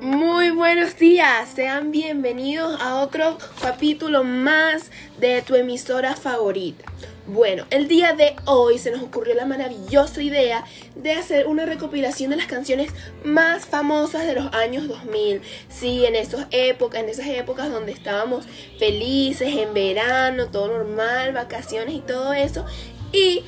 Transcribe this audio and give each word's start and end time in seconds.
Muy 0.00 0.48
buenos 0.50 0.96
días, 0.96 1.50
sean 1.54 1.90
bienvenidos 1.90 2.80
a 2.80 3.02
otro 3.02 3.36
capítulo 3.60 4.24
más 4.24 4.90
de 5.18 5.42
tu 5.42 5.56
emisora 5.56 6.16
favorita. 6.16 6.86
Bueno, 7.26 7.66
el 7.68 7.86
día 7.86 8.14
de 8.14 8.34
hoy 8.46 8.78
se 8.78 8.92
nos 8.92 9.02
ocurrió 9.02 9.34
la 9.34 9.44
maravillosa 9.44 10.22
idea 10.22 10.64
de 10.94 11.12
hacer 11.12 11.48
una 11.48 11.66
recopilación 11.66 12.30
de 12.30 12.36
las 12.36 12.46
canciones 12.46 12.90
más 13.24 13.66
famosas 13.66 14.26
de 14.26 14.32
los 14.34 14.54
años 14.54 14.88
2000. 14.88 15.42
Sí, 15.68 16.06
en 16.06 16.16
esas 16.16 16.46
épocas, 16.50 17.02
en 17.02 17.10
esas 17.10 17.26
épocas 17.26 17.70
donde 17.70 17.92
estábamos 17.92 18.46
felices, 18.78 19.54
en 19.54 19.74
verano, 19.74 20.46
todo 20.46 20.68
normal, 20.68 21.34
vacaciones 21.34 21.94
y 21.94 22.00
todo 22.00 22.32
eso. 22.32 22.64
Y 23.12 23.44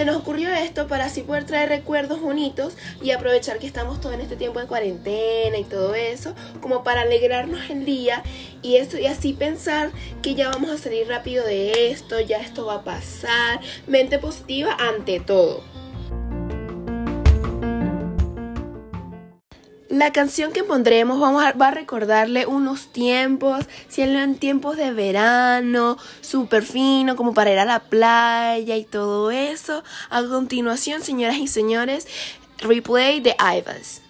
se 0.00 0.06
nos 0.06 0.16
ocurrió 0.16 0.48
esto 0.48 0.86
para 0.86 1.04
así 1.04 1.20
poder 1.20 1.44
traer 1.44 1.68
recuerdos 1.68 2.22
bonitos 2.22 2.74
y 3.02 3.10
aprovechar 3.10 3.58
que 3.58 3.66
estamos 3.66 4.00
todo 4.00 4.12
en 4.12 4.22
este 4.22 4.34
tiempo 4.34 4.58
de 4.58 4.66
cuarentena 4.66 5.58
y 5.58 5.64
todo 5.64 5.94
eso, 5.94 6.34
como 6.62 6.82
para 6.82 7.02
alegrarnos 7.02 7.68
el 7.68 7.84
día 7.84 8.22
y, 8.62 8.76
esto, 8.76 8.96
y 8.96 9.04
así 9.04 9.34
pensar 9.34 9.90
que 10.22 10.34
ya 10.34 10.48
vamos 10.48 10.70
a 10.70 10.78
salir 10.78 11.06
rápido 11.06 11.44
de 11.44 11.90
esto, 11.90 12.18
ya 12.18 12.38
esto 12.38 12.64
va 12.64 12.76
a 12.76 12.82
pasar, 12.82 13.60
mente 13.86 14.18
positiva 14.18 14.74
ante 14.78 15.20
todo. 15.20 15.62
La 20.00 20.12
canción 20.12 20.50
que 20.50 20.64
pondremos 20.64 21.20
vamos 21.20 21.44
a, 21.44 21.52
va 21.52 21.68
a 21.68 21.72
recordarle 21.72 22.46
unos 22.46 22.90
tiempos, 22.90 23.66
si 23.88 24.00
en 24.00 24.38
tiempos 24.38 24.78
de 24.78 24.94
verano, 24.94 25.98
súper 26.22 26.62
fino, 26.62 27.16
como 27.16 27.34
para 27.34 27.50
ir 27.50 27.58
a 27.58 27.66
la 27.66 27.80
playa 27.80 28.76
y 28.76 28.84
todo 28.86 29.30
eso. 29.30 29.84
A 30.08 30.22
continuación, 30.22 31.02
señoras 31.02 31.36
y 31.36 31.48
señores, 31.48 32.08
replay 32.60 33.20
de 33.20 33.36
Ivas. 33.58 34.00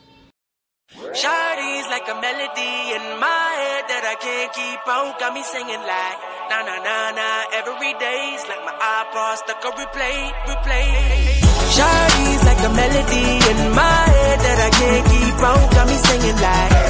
Like 11.79 12.63
a 12.65 12.69
melody 12.75 13.27
in 13.51 13.59
my 13.75 14.05
head 14.11 14.39
that 14.41 14.59
I 14.67 14.71
can't 14.71 15.07
keep. 15.07 15.35
Got 15.41 15.87
me 15.89 15.95
singing 15.95 16.37
like 16.37 16.81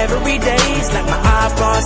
every 0.00 0.38
like 0.88 1.06
my 1.06 1.20
on. 1.60 1.80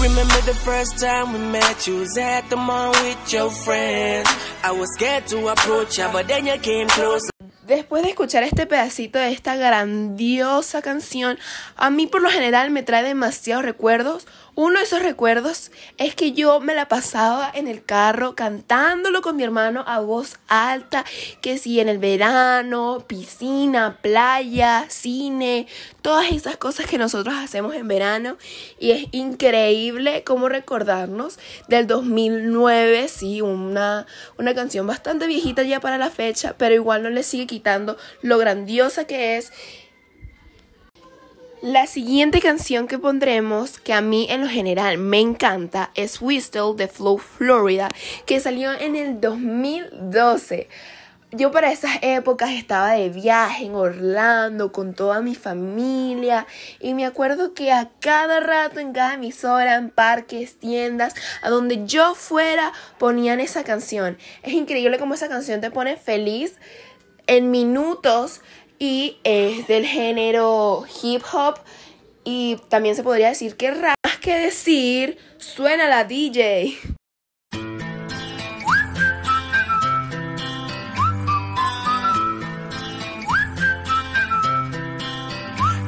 Remember 0.00 0.40
the 0.46 0.54
first 0.54 0.98
time 0.98 1.32
we 1.32 1.38
met? 1.38 1.86
You 1.86 1.98
was 1.98 2.16
at 2.16 2.48
the 2.48 2.56
mall 2.56 2.92
with 2.92 3.32
your 3.32 3.50
friends. 3.50 4.28
I 4.64 4.72
was 4.72 4.88
scared 4.94 5.26
to 5.28 5.48
approach 5.48 5.98
ya, 5.98 6.10
but 6.12 6.28
you 6.28 6.58
came. 6.60 6.88
Después 7.66 8.04
de 8.04 8.10
escuchar 8.10 8.44
este 8.44 8.64
pedacito 8.64 9.18
de 9.18 9.32
esta 9.32 9.56
grandiosa 9.56 10.82
canción, 10.82 11.36
a 11.74 11.90
mí 11.90 12.06
por 12.06 12.22
lo 12.22 12.30
general 12.30 12.70
me 12.70 12.84
trae 12.84 13.02
demasiados 13.02 13.64
recuerdos. 13.64 14.24
Uno 14.58 14.78
de 14.78 14.86
esos 14.86 15.02
recuerdos 15.02 15.70
es 15.98 16.14
que 16.14 16.32
yo 16.32 16.60
me 16.60 16.74
la 16.74 16.88
pasaba 16.88 17.52
en 17.52 17.68
el 17.68 17.84
carro 17.84 18.34
cantándolo 18.34 19.20
con 19.20 19.36
mi 19.36 19.42
hermano 19.42 19.84
a 19.86 20.00
voz 20.00 20.38
alta, 20.48 21.04
que 21.42 21.58
si 21.58 21.78
en 21.78 21.90
el 21.90 21.98
verano, 21.98 23.04
piscina, 23.06 23.98
playa, 24.00 24.86
cine, 24.88 25.66
todas 26.00 26.32
esas 26.32 26.56
cosas 26.56 26.86
que 26.86 26.96
nosotros 26.96 27.34
hacemos 27.34 27.74
en 27.74 27.86
verano. 27.86 28.38
Y 28.78 28.92
es 28.92 29.08
increíble 29.12 30.24
cómo 30.24 30.48
recordarnos 30.48 31.38
del 31.68 31.86
2009, 31.86 33.08
sí, 33.08 33.42
una, 33.42 34.06
una 34.38 34.54
canción 34.54 34.86
bastante 34.86 35.26
viejita 35.26 35.64
ya 35.64 35.80
para 35.80 35.98
la 35.98 36.08
fecha, 36.08 36.54
pero 36.56 36.74
igual 36.74 37.02
no 37.02 37.10
le 37.10 37.24
sigue 37.24 37.46
quitando 37.46 37.98
lo 38.22 38.38
grandiosa 38.38 39.06
que 39.06 39.36
es. 39.36 39.52
La 41.62 41.86
siguiente 41.86 42.42
canción 42.42 42.86
que 42.86 42.98
pondremos, 42.98 43.78
que 43.78 43.94
a 43.94 44.02
mí 44.02 44.26
en 44.28 44.42
lo 44.42 44.46
general 44.48 44.98
me 44.98 45.20
encanta, 45.20 45.90
es 45.94 46.20
Whistle 46.20 46.74
de 46.76 46.86
Flow 46.86 47.16
Florida, 47.16 47.88
que 48.26 48.40
salió 48.40 48.72
en 48.78 48.94
el 48.94 49.22
2012. 49.22 50.68
Yo 51.32 51.50
para 51.50 51.72
esas 51.72 51.92
épocas 52.02 52.50
estaba 52.50 52.92
de 52.92 53.08
viaje 53.08 53.64
en 53.64 53.74
Orlando 53.74 54.70
con 54.70 54.92
toda 54.92 55.22
mi 55.22 55.34
familia 55.34 56.46
y 56.78 56.92
me 56.92 57.06
acuerdo 57.06 57.54
que 57.54 57.72
a 57.72 57.88
cada 58.00 58.40
rato 58.40 58.78
en 58.78 58.92
cada 58.92 59.14
emisora, 59.14 59.76
en 59.76 59.88
parques, 59.88 60.58
tiendas, 60.58 61.14
a 61.40 61.48
donde 61.48 61.86
yo 61.86 62.14
fuera 62.14 62.72
ponían 62.98 63.40
esa 63.40 63.64
canción. 63.64 64.18
Es 64.42 64.52
increíble 64.52 64.98
cómo 64.98 65.14
esa 65.14 65.28
canción 65.28 65.62
te 65.62 65.70
pone 65.70 65.96
feliz 65.96 66.58
en 67.26 67.50
minutos 67.50 68.42
y 68.78 69.18
es 69.24 69.66
del 69.66 69.86
género 69.86 70.84
hip 71.02 71.22
hop 71.32 71.58
y 72.24 72.56
también 72.68 72.96
se 72.96 73.02
podría 73.02 73.28
decir 73.28 73.56
que 73.56 73.70
más 73.72 74.18
que 74.20 74.36
decir 74.36 75.18
suena 75.38 75.88
la 75.88 76.04
DJ. 76.04 76.76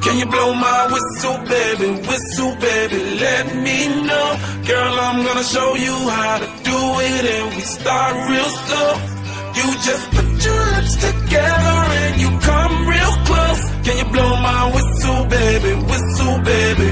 Can 0.01 0.17
you 0.17 0.25
blow 0.25 0.53
my 0.55 0.87
whistle, 0.91 1.37
baby? 1.45 2.01
Whistle, 2.07 2.55
baby, 2.55 3.19
let 3.19 3.55
me 3.55 3.87
know. 4.07 4.37
Girl, 4.65 4.99
I'm 4.99 5.23
gonna 5.23 5.43
show 5.43 5.75
you 5.75 5.93
how 6.09 6.39
to 6.39 6.47
do 6.63 6.79
it, 7.01 7.25
and 7.25 7.55
we 7.55 7.61
start 7.61 8.29
real 8.29 8.49
slow. 8.49 9.18
You 9.59 9.67
just 9.89 10.05
put 10.11 10.29
your 10.47 10.63
lips 10.73 10.93
together 11.07 11.77
and 12.03 12.21
you 12.21 12.29
come 12.49 12.73
real 12.87 13.13
close. 13.29 13.63
Can 13.85 13.95
you 14.01 14.07
blow 14.13 14.31
my 14.49 14.61
whistle, 14.75 15.21
baby? 15.37 15.71
Whistle, 15.91 16.37
baby. 16.53 16.89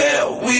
Here 0.00 0.26
we 0.46 0.58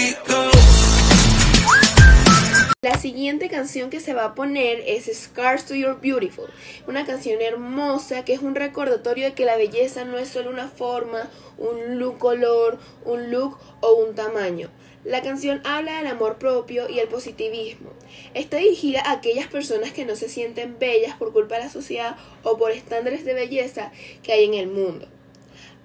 canción 3.57 3.89
que 3.89 3.99
se 3.99 4.13
va 4.13 4.23
a 4.23 4.35
poner 4.35 4.83
es 4.85 5.05
Scars 5.11 5.65
to 5.65 5.73
Your 5.73 5.99
Beautiful, 5.99 6.45
una 6.85 7.07
canción 7.07 7.41
hermosa 7.41 8.23
que 8.23 8.33
es 8.33 8.43
un 8.43 8.53
recordatorio 8.53 9.25
de 9.25 9.33
que 9.33 9.45
la 9.45 9.57
belleza 9.57 10.05
no 10.05 10.19
es 10.19 10.29
solo 10.29 10.51
una 10.51 10.67
forma, 10.67 11.27
un 11.57 11.97
look 11.97 12.19
color, 12.19 12.77
un 13.03 13.31
look 13.31 13.57
o 13.81 13.95
un 13.95 14.13
tamaño. 14.13 14.69
La 15.03 15.23
canción 15.23 15.59
habla 15.65 15.97
del 15.97 16.05
amor 16.05 16.37
propio 16.37 16.87
y 16.87 16.99
el 16.99 17.07
positivismo. 17.07 17.89
Está 18.35 18.57
dirigida 18.57 19.01
a 19.01 19.13
aquellas 19.13 19.47
personas 19.47 19.91
que 19.91 20.05
no 20.05 20.15
se 20.15 20.29
sienten 20.29 20.77
bellas 20.77 21.15
por 21.17 21.33
culpa 21.33 21.55
de 21.55 21.61
la 21.61 21.71
sociedad 21.71 22.15
o 22.43 22.59
por 22.59 22.69
estándares 22.69 23.25
de 23.25 23.33
belleza 23.33 23.91
que 24.21 24.33
hay 24.33 24.45
en 24.45 24.53
el 24.53 24.67
mundo. 24.67 25.07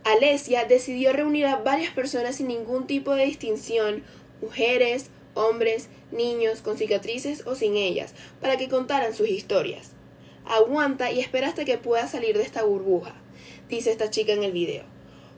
Alesia 0.04 0.66
decidió 0.66 1.14
reunir 1.14 1.46
a 1.46 1.56
varias 1.56 1.94
personas 1.94 2.36
sin 2.36 2.48
ningún 2.48 2.86
tipo 2.86 3.14
de 3.14 3.24
distinción, 3.24 4.04
mujeres, 4.42 5.06
hombres, 5.34 5.88
niños, 6.10 6.60
con 6.60 6.76
cicatrices 6.76 7.46
o 7.46 7.54
sin 7.54 7.76
ellas, 7.76 8.14
para 8.40 8.56
que 8.56 8.68
contaran 8.68 9.14
sus 9.14 9.28
historias. 9.28 9.92
Aguanta 10.44 11.10
y 11.10 11.20
espera 11.20 11.48
hasta 11.48 11.64
que 11.64 11.78
pueda 11.78 12.06
salir 12.08 12.36
de 12.36 12.42
esta 12.42 12.64
burbuja, 12.64 13.14
dice 13.68 13.90
esta 13.90 14.10
chica 14.10 14.32
en 14.32 14.42
el 14.42 14.52
video. 14.52 14.84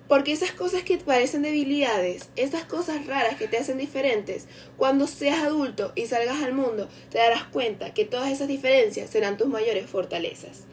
Porque 0.08 0.32
esas 0.32 0.52
cosas 0.52 0.82
que 0.82 0.98
parecen 0.98 1.42
debilidades, 1.42 2.28
esas 2.36 2.64
cosas 2.64 3.06
raras 3.06 3.36
que 3.36 3.48
te 3.48 3.56
hacen 3.56 3.78
diferentes, 3.78 4.46
cuando 4.76 5.06
seas 5.06 5.42
adulto 5.42 5.92
y 5.94 6.06
salgas 6.06 6.42
al 6.42 6.52
mundo, 6.52 6.88
te 7.10 7.18
darás 7.18 7.44
cuenta 7.44 7.94
que 7.94 8.04
todas 8.04 8.30
esas 8.30 8.48
diferencias 8.48 9.08
serán 9.08 9.38
tus 9.38 9.48
mayores 9.48 9.86
fortalezas. 9.88 10.64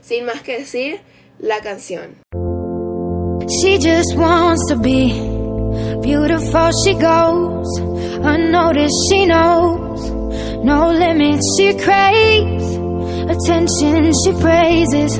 Sin 0.00 0.24
más 0.24 0.42
que 0.42 0.58
decir, 0.58 1.00
la 1.38 1.60
canción. 1.60 2.16
Beautiful. 6.02 6.70
She 6.84 6.94
goes 6.94 7.78
unnoticed. 7.78 8.94
She 9.08 9.26
knows 9.26 10.10
no 10.62 10.90
limits. 10.90 11.44
She 11.56 11.74
craves 11.78 12.66
attention. 13.34 14.12
She 14.24 14.32
praises 14.40 15.18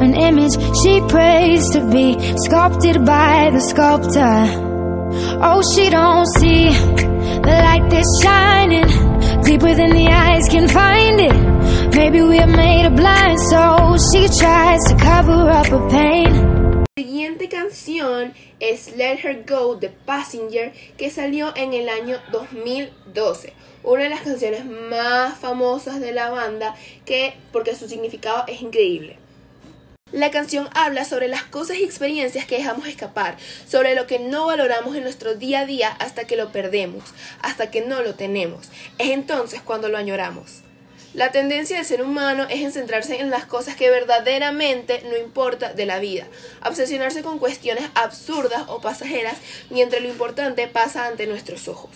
an 0.00 0.14
image 0.14 0.54
she 0.82 1.00
prays 1.08 1.70
to 1.70 1.80
be 1.90 2.18
sculpted 2.38 3.04
by 3.04 3.50
the 3.50 3.60
sculptor. 3.60 4.36
Oh, 5.40 5.62
she 5.74 5.90
don't 5.90 6.26
see 6.38 6.70
the 6.70 7.54
light 7.66 7.88
that's 7.90 8.22
shining 8.22 8.88
deeper 9.42 9.74
than 9.74 9.90
the 9.90 10.08
eyes 10.08 10.48
can 10.48 10.68
find 10.68 11.20
it. 11.20 11.94
Maybe 11.94 12.20
we're 12.22 12.46
made 12.46 12.86
of 12.86 12.96
blind, 12.96 13.38
so 13.40 13.96
she 14.10 14.26
tries 14.38 14.80
to 14.88 14.96
cover 14.98 15.48
up 15.50 15.66
her 15.66 15.88
pain. 15.90 16.53
Es 18.60 18.96
Let 18.96 19.20
Her 19.22 19.44
Go 19.48 19.76
de 19.76 19.88
Passenger 19.88 20.72
que 20.98 21.10
salió 21.10 21.54
en 21.56 21.72
el 21.72 21.88
año 21.88 22.20
2012. 22.32 23.54
Una 23.82 24.02
de 24.02 24.10
las 24.10 24.20
canciones 24.20 24.66
más 24.66 25.38
famosas 25.38 26.00
de 26.00 26.12
la 26.12 26.28
banda 26.28 26.74
que 27.06 27.34
porque 27.50 27.74
su 27.74 27.88
significado 27.88 28.44
es 28.46 28.60
increíble. 28.60 29.16
La 30.12 30.30
canción 30.30 30.68
habla 30.74 31.06
sobre 31.06 31.28
las 31.28 31.44
cosas 31.44 31.78
y 31.78 31.84
experiencias 31.84 32.44
que 32.46 32.58
dejamos 32.58 32.86
escapar, 32.86 33.38
sobre 33.66 33.94
lo 33.94 34.06
que 34.06 34.18
no 34.18 34.46
valoramos 34.46 34.94
en 34.96 35.02
nuestro 35.02 35.34
día 35.34 35.60
a 35.60 35.66
día 35.66 35.88
hasta 35.88 36.26
que 36.26 36.36
lo 36.36 36.52
perdemos, 36.52 37.04
hasta 37.40 37.70
que 37.70 37.80
no 37.80 38.02
lo 38.02 38.14
tenemos. 38.14 38.68
Es 38.98 39.10
entonces 39.10 39.62
cuando 39.62 39.88
lo 39.88 39.96
añoramos. 39.96 40.63
La 41.14 41.30
tendencia 41.30 41.76
del 41.76 41.86
ser 41.86 42.02
humano 42.02 42.44
es 42.50 42.60
en 42.60 42.72
centrarse 42.72 43.20
en 43.20 43.30
las 43.30 43.44
cosas 43.44 43.76
que 43.76 43.88
verdaderamente 43.88 45.00
no 45.08 45.16
importa 45.16 45.72
de 45.72 45.86
la 45.86 46.00
vida, 46.00 46.26
obsesionarse 46.66 47.22
con 47.22 47.38
cuestiones 47.38 47.84
absurdas 47.94 48.64
o 48.66 48.80
pasajeras 48.80 49.36
mientras 49.70 50.02
lo 50.02 50.08
importante 50.08 50.66
pasa 50.66 51.06
ante 51.06 51.28
nuestros 51.28 51.68
ojos. 51.68 51.92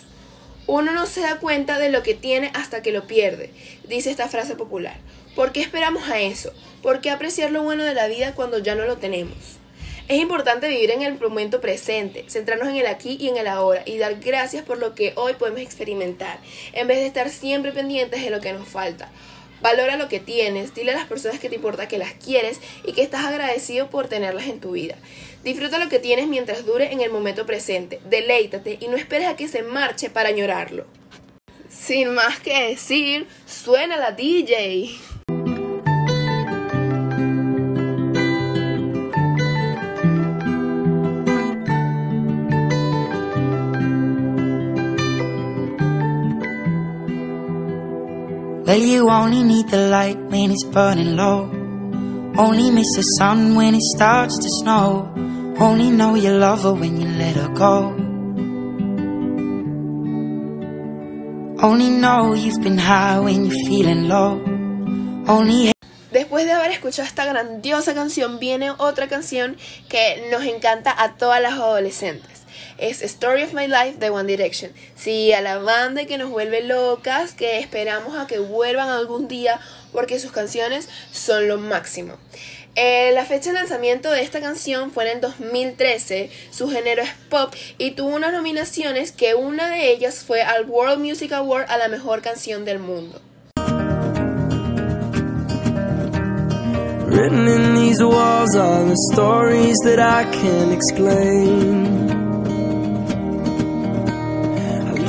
Uno 0.67 0.93
no 0.93 1.05
se 1.05 1.19
da 1.19 1.37
cuenta 1.39 1.79
de 1.79 1.89
lo 1.89 2.01
que 2.01 2.13
tiene 2.13 2.49
hasta 2.53 2.81
que 2.81 2.93
lo 2.93 3.07
pierde, 3.07 3.51
dice 3.83 4.09
esta 4.09 4.29
frase 4.29 4.55
popular. 4.55 4.95
¿Por 5.35 5.51
qué 5.51 5.59
esperamos 5.59 6.07
a 6.07 6.21
eso? 6.21 6.53
¿Por 6.81 7.01
qué 7.01 7.09
apreciar 7.09 7.51
lo 7.51 7.61
bueno 7.61 7.83
de 7.83 7.95
la 7.95 8.07
vida 8.07 8.33
cuando 8.35 8.59
ya 8.59 8.75
no 8.75 8.85
lo 8.85 8.99
tenemos? 8.99 9.58
Es 10.09 10.17
importante 10.17 10.67
vivir 10.67 10.89
en 10.89 11.03
el 11.03 11.19
momento 11.19 11.61
presente, 11.61 12.25
centrarnos 12.27 12.69
en 12.69 12.77
el 12.77 12.87
aquí 12.87 13.15
y 13.19 13.29
en 13.29 13.37
el 13.37 13.45
ahora 13.45 13.83
y 13.85 13.99
dar 13.99 14.15
gracias 14.15 14.65
por 14.65 14.79
lo 14.79 14.95
que 14.95 15.13
hoy 15.15 15.33
podemos 15.35 15.61
experimentar, 15.61 16.39
en 16.73 16.87
vez 16.87 16.97
de 16.97 17.05
estar 17.05 17.29
siempre 17.29 17.71
pendientes 17.71 18.23
de 18.23 18.31
lo 18.31 18.41
que 18.41 18.51
nos 18.51 18.67
falta. 18.67 19.11
Valora 19.61 19.97
lo 19.97 20.09
que 20.09 20.19
tienes, 20.19 20.73
dile 20.73 20.93
a 20.93 20.95
las 20.95 21.05
personas 21.05 21.39
que 21.39 21.47
te 21.47 21.57
importa 21.57 21.87
que 21.87 21.99
las 21.99 22.13
quieres 22.13 22.59
y 22.83 22.93
que 22.93 23.03
estás 23.03 23.23
agradecido 23.23 23.91
por 23.91 24.07
tenerlas 24.07 24.47
en 24.47 24.59
tu 24.59 24.71
vida. 24.71 24.95
Disfruta 25.43 25.77
lo 25.77 25.89
que 25.89 25.99
tienes 25.99 26.25
mientras 26.25 26.65
dure 26.65 26.91
en 26.91 27.01
el 27.01 27.11
momento 27.11 27.45
presente, 27.45 27.99
deleítate 28.09 28.79
y 28.81 28.87
no 28.87 28.97
esperes 28.97 29.27
a 29.27 29.35
que 29.35 29.47
se 29.47 29.61
marche 29.61 30.09
para 30.09 30.29
añorarlo. 30.29 30.87
Sin 31.69 32.15
más 32.15 32.39
que 32.39 32.69
decir, 32.69 33.27
suena 33.45 33.95
la 33.95 34.13
DJ. 34.13 34.89
Well, 48.69 48.77
you 48.77 49.09
only 49.09 49.41
need 49.41 49.67
the 49.69 49.89
light 49.89 50.19
when 50.29 50.51
it's 50.51 50.63
burning 50.63 51.15
low. 51.15 51.49
Only 52.37 52.69
miss 52.69 52.93
the 52.95 53.01
sun 53.17 53.55
when 53.55 53.73
it 53.73 53.81
starts 53.81 54.37
to 54.37 54.47
snow. 54.61 55.11
Only 55.59 55.89
know 55.89 56.13
you 56.13 56.29
love 56.33 56.61
her 56.61 56.73
when 56.73 57.01
you 57.01 57.07
let 57.07 57.35
her 57.35 57.49
go. 57.49 57.97
Only 61.65 61.89
know 61.89 62.35
you've 62.35 62.61
been 62.61 62.77
high 62.77 63.19
when 63.19 63.47
you're 63.47 63.65
feeling 63.65 64.07
low. 64.07 64.37
Only 65.27 65.71
Después 66.11 66.45
de 66.45 66.51
haber 66.51 66.69
escuchado 66.69 67.07
esta 67.07 67.25
grandiosa 67.25 67.95
canción, 67.95 68.37
viene 68.37 68.69
otra 68.69 69.07
canción 69.07 69.57
que 69.89 70.29
nos 70.29 70.43
encanta 70.43 70.93
a 70.95 71.15
todas 71.17 71.41
las 71.41 71.53
adolescentes 71.53 72.38
es 72.79 73.01
Story 73.01 73.43
of 73.43 73.53
My 73.53 73.67
Life 73.67 73.97
de 73.99 74.09
One 74.09 74.29
Direction. 74.29 74.71
Sí, 74.95 75.33
a 75.33 75.41
la 75.41 75.59
banda 75.59 76.05
que 76.05 76.17
nos 76.17 76.29
vuelve 76.29 76.63
locas, 76.63 77.33
que 77.33 77.59
esperamos 77.59 78.17
a 78.17 78.27
que 78.27 78.39
vuelvan 78.39 78.89
algún 78.89 79.27
día 79.27 79.59
porque 79.91 80.19
sus 80.19 80.31
canciones 80.31 80.89
son 81.11 81.47
lo 81.47 81.57
máximo. 81.57 82.17
Eh, 82.75 83.11
la 83.13 83.25
fecha 83.25 83.51
de 83.51 83.59
lanzamiento 83.59 84.11
de 84.11 84.21
esta 84.21 84.39
canción 84.39 84.91
fue 84.91 85.09
en 85.09 85.17
el 85.17 85.21
2013, 85.21 86.29
su 86.51 86.69
género 86.69 87.01
es 87.01 87.09
pop 87.29 87.53
y 87.77 87.91
tuvo 87.91 88.15
unas 88.15 88.31
nominaciones 88.31 89.11
que 89.11 89.35
una 89.35 89.69
de 89.69 89.91
ellas 89.91 90.23
fue 90.25 90.43
al 90.43 90.65
World 90.69 90.99
Music 90.99 91.33
Award 91.33 91.69
a 91.69 91.77
la 91.77 91.87
mejor 91.87 92.21
canción 92.21 92.65
del 92.65 92.79
mundo. 92.79 93.21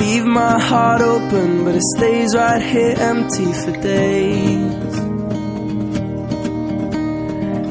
Leave 0.01 0.25
my 0.25 0.59
heart 0.59 1.01
open, 1.01 1.63
but 1.63 1.75
it 1.75 1.85
stays 1.95 2.35
right 2.35 2.61
here 2.61 2.95
empty 3.11 3.49
for 3.61 3.73
days. 3.93 4.93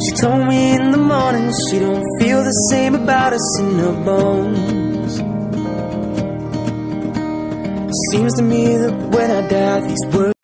She 0.05 0.13
told 0.23 0.43
me 0.53 0.61
in 0.79 0.85
the 0.93 1.03
morning 1.13 1.47
she 1.67 1.79
don't 1.87 2.07
feel 2.21 2.41
the 2.51 2.57
same 2.71 2.95
about 2.95 3.33
us 3.33 3.49
in 3.61 3.79
her 3.85 3.97
bones. 4.11 5.13
Seems 8.11 8.33
to 8.39 8.43
me 8.43 8.77
that 8.83 8.95
when 9.15 9.29
I 9.31 9.41
die, 9.49 9.81
these 9.89 10.07
words. 10.15 10.40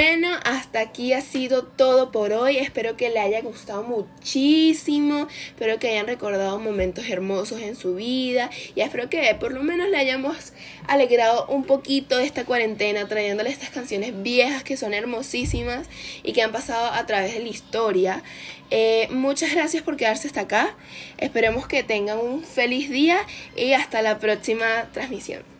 Aquí 0.78 1.12
ha 1.12 1.20
sido 1.20 1.64
todo 1.64 2.12
por 2.12 2.32
hoy. 2.32 2.58
Espero 2.58 2.96
que 2.96 3.10
le 3.10 3.20
haya 3.20 3.40
gustado 3.40 3.82
muchísimo. 3.82 5.28
Espero 5.48 5.78
que 5.78 5.88
hayan 5.88 6.06
recordado 6.06 6.58
momentos 6.58 7.08
hermosos 7.08 7.60
en 7.60 7.76
su 7.76 7.94
vida. 7.94 8.50
Y 8.74 8.80
espero 8.80 9.08
que 9.08 9.34
por 9.38 9.52
lo 9.52 9.62
menos 9.62 9.88
le 9.88 9.96
hayamos 9.96 10.52
alegrado 10.86 11.46
un 11.48 11.64
poquito 11.64 12.18
esta 12.18 12.44
cuarentena 12.44 13.08
trayéndole 13.08 13.50
estas 13.50 13.70
canciones 13.70 14.22
viejas 14.22 14.64
que 14.64 14.76
son 14.76 14.94
hermosísimas 14.94 15.88
y 16.22 16.32
que 16.32 16.42
han 16.42 16.52
pasado 16.52 16.92
a 16.92 17.06
través 17.06 17.34
de 17.34 17.40
la 17.40 17.48
historia. 17.48 18.22
Eh, 18.70 19.08
muchas 19.10 19.54
gracias 19.54 19.82
por 19.82 19.96
quedarse 19.96 20.28
hasta 20.28 20.42
acá. 20.42 20.76
Esperemos 21.18 21.66
que 21.66 21.82
tengan 21.82 22.18
un 22.18 22.42
feliz 22.42 22.90
día 22.90 23.18
y 23.56 23.72
hasta 23.72 24.02
la 24.02 24.18
próxima 24.18 24.88
transmisión. 24.92 25.55